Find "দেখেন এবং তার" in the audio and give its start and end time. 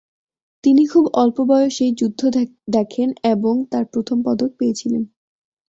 2.67-3.85